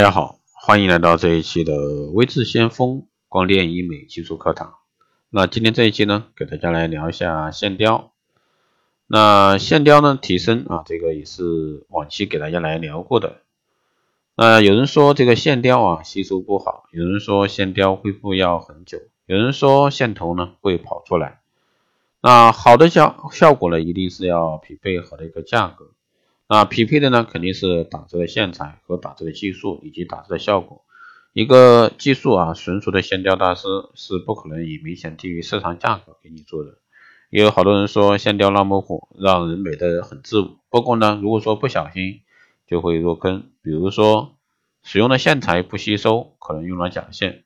[0.00, 1.74] 大家好，欢迎来到这一期的
[2.14, 4.76] 微智先锋光电医美技术课堂。
[5.28, 8.10] 那今天这一期呢，给大家来聊一下线雕。
[9.06, 13.42] 那线雕呢提升啊，这个也是往期给大家来聊过的。
[14.36, 18.96] 那有人说这个线雕啊吸收不好，有人说线雕恢复要很久，
[19.26, 21.40] 有人说线头呢会跑出来。
[22.22, 25.90] 那好的效效果呢，一定是要匹配好的一个价格。
[26.52, 30.82] 那匹配的呢，肯定是打折的线材和打折的技术以及打折的效果。
[31.32, 36.78] 一个技术啊纯熟的线雕大师是不可能以明显低于市场价格给你做的。
[37.30, 40.56] 也有好多人说线雕那么火，让人美的很自如。
[40.70, 42.22] 不过呢，如果说不小心
[42.66, 44.34] 就会入坑，比如说
[44.82, 47.44] 使用的线材不吸收，可能用了假线。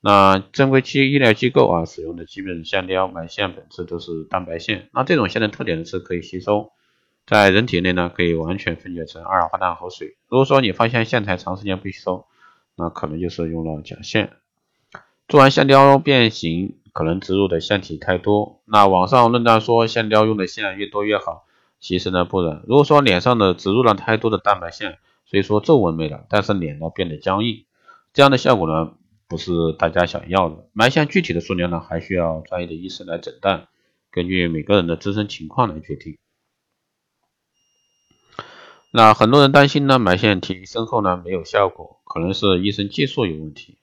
[0.00, 6.70] 那正规期医疗机构啊使用的基本线雕埋线本质都是蛋白线，那这种线的特点是可以吸收。
[7.30, 10.16] 在人体内呢，可以完全分解成二氧化碳和水。
[10.26, 12.26] 如果说你发现线材长时间不吸收，
[12.74, 14.32] 那可能就是用了假线。
[15.28, 18.60] 做完线雕变形，可能植入的线体太多。
[18.64, 21.44] 那网上论断说线雕用的线越多越好，
[21.78, 22.64] 其实呢不然。
[22.66, 27.64] 如果说脸上的植入了太多的蛋白线，所以说皱纹没了，但是脸呢变得僵硬，
[28.12, 28.94] 这样的效果呢
[29.28, 30.66] 不是大家想要的。
[30.72, 33.68] 埋线具体的数量呢，还需要专业的医生来诊断，
[34.10, 36.18] 根据每个人的自身情况来决定。
[38.92, 43.78] 那很多人担心呢，埋线提升后呢没有效果，可能是医生技术有问题。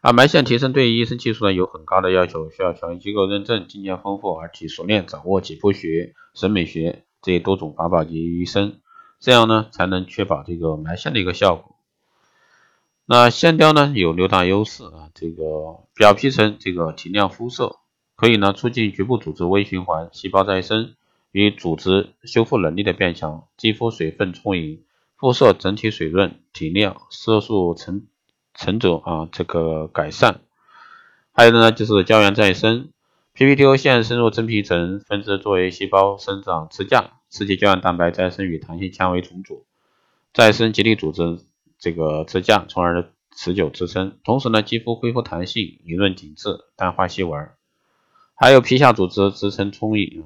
[0.00, 8.78] 那埋线提升对医生技术呢有很高的要求，需要权威机构认证，经验丰富而且熟练掌握解剖学、审美学这多种法宝及医生，
[9.18, 11.74] 这样呢才能确保这个埋线的一个效果。
[13.04, 17.78] 那线雕呢有六大优势啊，这个表皮层这个提亮肤色，
[18.14, 20.94] 可以呢促进局部组织微循环、细胞再生。
[21.32, 24.84] 与组织修复能力的变强，肌肤水分充盈，
[25.16, 28.06] 肤色整体水润提亮，色素沉
[28.54, 30.40] 沉着啊，这个改善。
[31.32, 32.90] 还有呢，就是胶原再生
[33.34, 39.64] ，PPTO 线深入真皮层，分支作为细胞生长支架，刺激胶原蛋白再生与弹性纤维重组，
[40.34, 41.38] 再生结缔组织
[41.78, 44.18] 这个支架，从而持久支撑。
[44.22, 47.48] 同时呢，肌肤恢复弹性，莹润紧致，淡化细纹。
[48.34, 50.24] 还有皮下组织支撑充盈。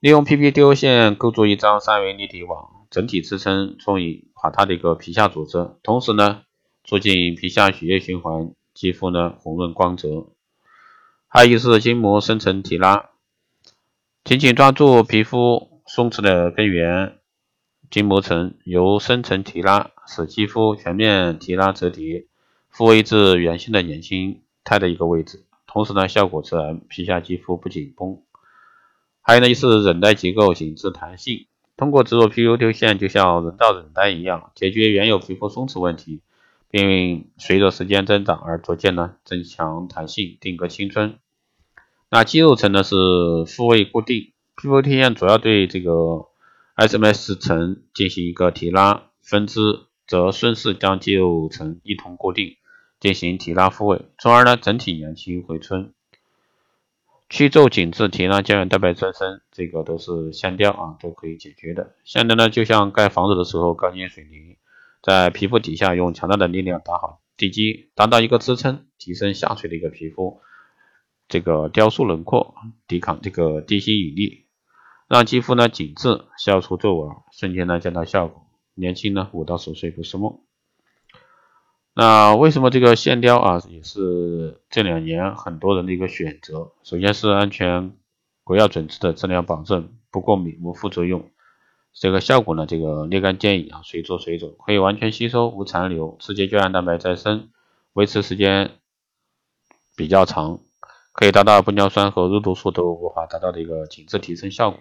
[0.00, 6.42] 利用 PPDO 线构筑一张三维立体网，整体支撑充盈垮塌的一个皮下组织，同时呢，
[6.84, 10.26] 促进皮下血液循环，肌肤呢红润光泽。
[11.28, 13.08] 还有就是筋膜深层提拉，
[14.22, 17.16] 紧紧抓住皮肤松弛的根源
[17.90, 22.26] 筋膜层，由深层提拉，使肌肤全面提拉折叠，
[22.68, 28.22] 复位至原先的年轻态的一个位置，同时呢，效果自然，皮下肌肤不紧绷。
[29.26, 36.20] 还有呢，就是韧带结构紧致弹性，通过植入 PU 线，就像人造韧带一样，解决原有皮肤松弛问题，
[36.70, 41.18] 并随着时间增长而逐渐呢增强弹性，定格青春。
[42.08, 42.94] 那肌肉层呢是
[43.48, 46.26] 复位固定，PU 线主要对这个
[46.76, 49.60] SMS 层进行一个提拉，分支
[50.06, 52.58] 则顺势将肌肉层一同固定，
[53.00, 55.92] 进行提拉复位，从而呢整体年轻回春。
[57.28, 61.96] 去皱紧致、提拉胶原蛋白增生，这个都是线雕啊，都可以解决的。
[62.04, 64.58] 线雕呢，就像盖房子的时候，钢筋水泥
[65.02, 70.40] 在皮肤底下用强大的力量打好地基，达到一个支撑，提升下垂的一个皮肤，
[71.28, 72.54] 这个雕塑轮廓，
[72.86, 74.46] 抵抗这个地心引力，
[75.08, 80.38] 让肌肤呢紧致，消除皱纹，瞬间呢见到效果，年轻呢五到十岁不是梦。
[81.98, 86.72] 那为什么这个线雕啊也是这两年很多人的一个选择？
[86.82, 87.96] 首先是安全、
[88.44, 91.30] 国药准字的质量保证，不过敏、无副作用。
[91.94, 97.48] 这个效果呢，这个立竿见影啊，随做随走，可以完全吸收，无残留，刺激胶原蛋白再生，
[97.94, 98.72] 维持时间
[99.96, 100.60] 比较长，
[101.12, 104.78] 可以达到玻尿酸和肉毒素都无法达到的一个紧致提升效果。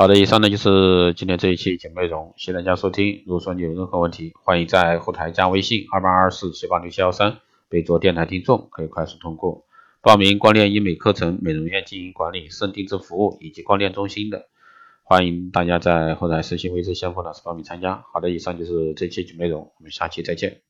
[0.00, 3.22] 好的，以上呢就是今天这一期节目内容，谢谢大家收听。
[3.26, 7.36] 如果说你有任何问题，欢迎在后台加微信二八二四七八六七幺三，
[7.68, 9.66] 备注电台听众，可以快速通过
[10.00, 14.46] 报名光电医美课程、美容院经营管理、肾定制服务以及光电中心的，
[15.02, 18.02] 欢迎大家在后台私信微信先锋老师报名参加。
[18.10, 20.62] 好的，以上就是这期节目内容，我们下期再见。